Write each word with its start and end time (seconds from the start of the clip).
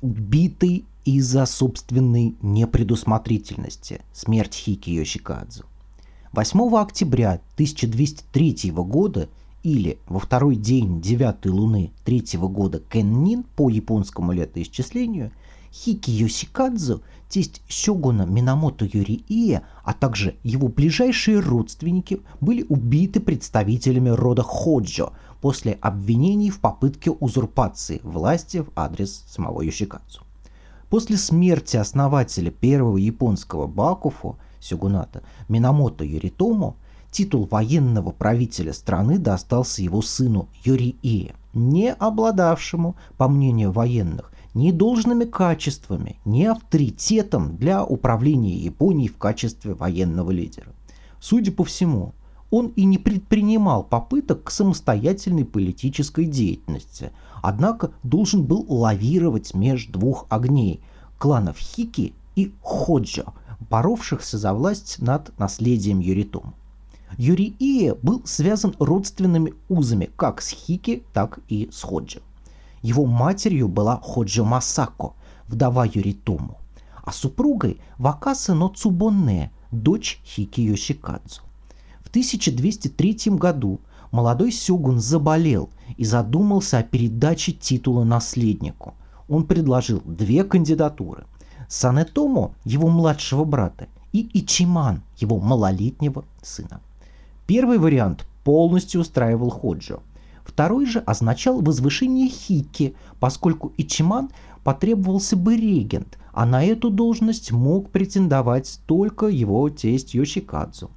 убитый 0.00 0.84
из-за 1.04 1.46
собственной 1.46 2.34
непредусмотрительности, 2.42 4.00
смерть 4.12 4.54
Хики 4.54 4.90
Йошикадзу. 4.90 5.64
8 6.32 6.76
октября 6.76 7.40
1203 7.54 8.70
года 8.72 9.28
или 9.62 9.98
во 10.06 10.20
второй 10.20 10.56
день 10.56 11.00
девятой 11.00 11.50
луны 11.50 11.90
третьего 12.04 12.48
года 12.48 12.80
Кеннин 12.90 13.42
по 13.42 13.70
японскому 13.70 14.32
летоисчислению– 14.32 15.32
Хики 15.72 16.10
Йосикадзу, 16.10 17.02
тесть 17.28 17.62
сёгуна 17.68 18.22
Минамото 18.22 18.84
Юриия, 18.84 19.62
а 19.84 19.92
также 19.92 20.36
его 20.42 20.68
ближайшие 20.68 21.40
родственники 21.40 22.20
были 22.40 22.64
убиты 22.68 23.20
представителями 23.20 24.08
рода 24.08 24.42
Ходжо 24.42 25.12
после 25.40 25.78
обвинений 25.80 26.50
в 26.50 26.60
попытке 26.60 27.10
узурпации 27.10 28.00
власти 28.02 28.58
в 28.58 28.68
адрес 28.76 29.24
самого 29.28 29.62
Йосикадзу. 29.62 30.22
После 30.90 31.16
смерти 31.16 31.76
основателя 31.76 32.50
первого 32.50 32.96
японского 32.96 33.66
бакуфу, 33.66 34.38
сёгуната, 34.60 35.22
Минамото 35.48 36.04
Юритому, 36.04 36.76
титул 37.10 37.46
военного 37.50 38.10
правителя 38.10 38.72
страны 38.72 39.18
достался 39.18 39.82
его 39.82 40.02
сыну 40.02 40.48
Юрии, 40.64 41.34
не 41.52 41.92
обладавшему, 41.92 42.96
по 43.16 43.28
мнению 43.28 43.72
военных, 43.72 44.32
ни 44.54 44.70
должными 44.70 45.24
качествами, 45.24 46.18
ни 46.24 46.44
авторитетом 46.44 47.56
для 47.56 47.84
управления 47.84 48.56
Японией 48.56 49.08
в 49.08 49.16
качестве 49.16 49.74
военного 49.74 50.30
лидера. 50.30 50.72
Судя 51.20 51.52
по 51.52 51.64
всему, 51.64 52.14
он 52.50 52.68
и 52.76 52.84
не 52.84 52.98
предпринимал 52.98 53.84
попыток 53.84 54.44
к 54.44 54.50
самостоятельной 54.50 55.44
политической 55.44 56.24
деятельности, 56.24 57.12
однако 57.42 57.92
должен 58.02 58.44
был 58.44 58.64
лавировать 58.68 59.54
между 59.54 59.98
двух 59.98 60.26
огней– 60.28 60.80
кланов 61.18 61.58
Хики 61.58 62.14
и 62.36 62.54
Ходжо, 62.62 63.32
боровшихся 63.68 64.38
за 64.38 64.54
власть 64.54 65.00
над 65.00 65.36
наследием 65.38 66.00
Юритома. 66.00 66.54
Юрия 67.16 67.94
был 67.94 68.22
связан 68.24 68.74
родственными 68.78 69.54
узами 69.68 70.10
как 70.16 70.40
с 70.40 70.50
Хики, 70.50 71.02
так 71.12 71.40
и 71.48 71.68
с 71.72 71.82
Ходжо. 71.82 72.20
Его 72.82 73.06
матерью 73.06 73.68
была 73.68 73.96
Ходжо 73.96 74.44
Масако, 74.44 75.14
вдова 75.48 75.84
Юритому, 75.84 76.58
а 77.02 77.12
супругой 77.12 77.80
Вакаса 77.96 78.54
Ноцубонне, 78.54 79.50
дочь 79.72 80.20
Хики 80.24 80.60
Йошикадзу. 80.60 81.47
В 82.08 82.10
1203 82.10 83.36
году 83.36 83.80
молодой 84.12 84.50
сёгун 84.50 84.98
заболел 84.98 85.68
и 85.98 86.06
задумался 86.06 86.78
о 86.78 86.82
передаче 86.82 87.52
титула 87.52 88.02
наследнику. 88.02 88.94
Он 89.28 89.44
предложил 89.44 90.00
две 90.06 90.42
кандидатуры– 90.42 91.26
Санетому, 91.68 92.54
его 92.64 92.88
младшего 92.88 93.44
брата, 93.44 93.88
и 94.14 94.26
Ичиман, 94.32 95.02
его 95.18 95.38
малолетнего 95.38 96.24
сына. 96.40 96.80
Первый 97.46 97.76
вариант 97.76 98.24
полностью 98.42 99.02
устраивал 99.02 99.50
Ходжо. 99.50 99.98
Второй 100.46 100.86
же 100.86 101.00
означал 101.00 101.60
возвышение 101.60 102.28
Хики, 102.30 102.94
поскольку 103.20 103.74
Ичиман 103.76 104.30
потребовался 104.64 105.36
бы 105.36 105.58
регент, 105.58 106.18
а 106.32 106.46
на 106.46 106.64
эту 106.64 106.88
должность 106.88 107.52
мог 107.52 107.90
претендовать 107.90 108.80
только 108.86 109.26
его 109.26 109.68
тесть 109.68 110.14
Йошикадзу. 110.14 110.90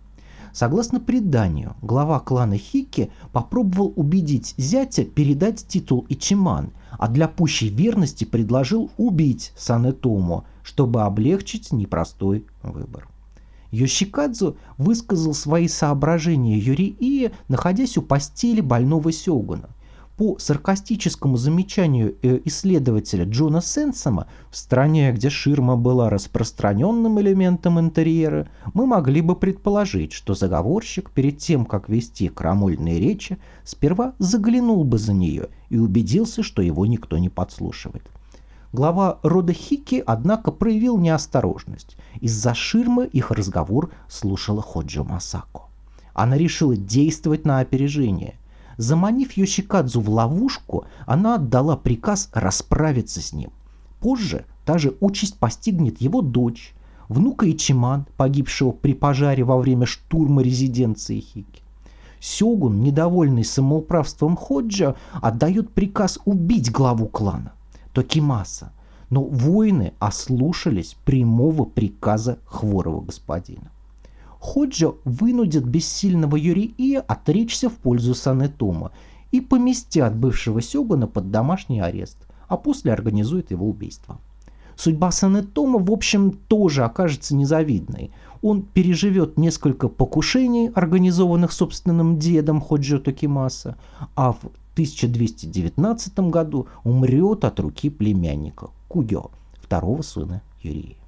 Согласно 0.53 0.99
преданию, 0.99 1.75
глава 1.81 2.19
клана 2.19 2.57
Хики 2.57 3.09
попробовал 3.31 3.93
убедить 3.95 4.53
зятя 4.57 5.05
передать 5.05 5.65
титул 5.65 6.05
Ичиман, 6.09 6.71
а 6.99 7.07
для 7.07 7.27
пущей 7.27 7.69
верности 7.69 8.25
предложил 8.25 8.91
убить 8.97 9.53
Санетому, 9.57 10.45
чтобы 10.61 11.03
облегчить 11.03 11.71
непростой 11.71 12.45
выбор. 12.63 13.07
Йошикадзу 13.71 14.57
высказал 14.77 15.33
свои 15.33 15.69
соображения 15.69 16.57
Юрии, 16.57 17.31
находясь 17.47 17.97
у 17.97 18.01
постели 18.01 18.59
больного 18.59 19.13
Сёгуна. 19.13 19.69
По 20.21 20.37
саркастическому 20.37 21.35
замечанию 21.35 22.15
э, 22.21 22.41
исследователя 22.45 23.25
Джона 23.25 23.59
Сенсома, 23.59 24.27
в 24.51 24.55
стране, 24.55 25.11
где 25.13 25.31
ширма 25.31 25.77
была 25.77 26.11
распространенным 26.11 27.19
элементом 27.19 27.79
интерьера, 27.79 28.47
мы 28.75 28.85
могли 28.85 29.21
бы 29.21 29.35
предположить, 29.35 30.13
что 30.13 30.35
заговорщик 30.35 31.09
перед 31.09 31.39
тем, 31.39 31.65
как 31.65 31.89
вести 31.89 32.29
крамольные 32.29 32.99
речи, 32.99 33.39
сперва 33.63 34.13
заглянул 34.19 34.83
бы 34.83 34.99
за 34.99 35.13
нее 35.13 35.47
и 35.69 35.79
убедился, 35.79 36.43
что 36.43 36.61
его 36.61 36.85
никто 36.85 37.17
не 37.17 37.29
подслушивает. 37.29 38.03
Глава 38.71 39.17
рода 39.23 39.53
Хики, 39.53 40.03
однако, 40.05 40.51
проявил 40.51 40.99
неосторожность. 40.99 41.97
Из-за 42.19 42.53
ширмы 42.53 43.07
их 43.07 43.31
разговор 43.31 43.89
слушала 44.07 44.61
Ходжо 44.61 45.01
Масако. 45.01 45.61
Она 46.13 46.37
решила 46.37 46.75
действовать 46.75 47.43
на 47.43 47.57
опережение. 47.57 48.35
Заманив 48.77 49.37
Йошикадзу 49.37 50.01
в 50.01 50.09
ловушку, 50.09 50.85
она 51.05 51.35
отдала 51.35 51.75
приказ 51.75 52.29
расправиться 52.33 53.21
с 53.21 53.33
ним. 53.33 53.51
Позже 53.99 54.45
та 54.65 54.77
же 54.77 54.95
участь 54.99 55.37
постигнет 55.37 56.01
его 56.01 56.21
дочь, 56.21 56.73
внука 57.09 57.49
Ичиман, 57.49 58.05
погибшего 58.17 58.71
при 58.71 58.93
пожаре 58.93 59.43
во 59.43 59.57
время 59.57 59.85
штурма 59.85 60.41
резиденции 60.41 61.19
Хики. 61.19 61.61
Сёгун, 62.19 62.81
недовольный 62.81 63.43
самоуправством 63.43 64.35
Ходжа, 64.35 64.95
отдает 65.21 65.71
приказ 65.71 66.19
убить 66.25 66.71
главу 66.71 67.07
клана. 67.07 67.53
Токимаса, 67.93 68.71
но 69.09 69.23
воины 69.23 69.93
ослушались 69.99 70.95
прямого 71.03 71.65
приказа 71.65 72.37
хворого 72.45 73.01
господина. 73.01 73.71
Ходжа 74.41 74.93
вынудит 75.05 75.65
бессильного 75.65 76.35
Юрия 76.35 76.99
отречься 76.99 77.69
в 77.69 77.73
пользу 77.73 78.15
Санетома 78.15 78.91
и 79.31 79.39
поместят 79.39 80.15
бывшего 80.15 80.63
Сёгуна 80.63 81.05
под 81.05 81.29
домашний 81.29 81.79
арест, 81.79 82.17
а 82.47 82.57
после 82.57 82.91
организует 82.91 83.51
его 83.51 83.69
убийство. 83.69 84.19
Судьба 84.75 85.11
Санетома, 85.11 85.77
в 85.77 85.91
общем, 85.91 86.31
тоже 86.31 86.83
окажется 86.83 87.35
незавидной. 87.35 88.09
Он 88.41 88.63
переживет 88.63 89.37
несколько 89.37 89.87
покушений, 89.87 90.71
организованных 90.73 91.51
собственным 91.51 92.17
дедом 92.17 92.61
Ходжо 92.61 92.97
Токимаса, 92.97 93.77
а 94.15 94.33
в 94.33 94.39
1219 94.73 96.19
году 96.31 96.65
умрет 96.83 97.45
от 97.45 97.59
руки 97.59 97.91
племянника 97.91 98.71
Кугё, 98.87 99.29
второго 99.61 100.01
сына 100.01 100.41
Юрия. 100.63 101.00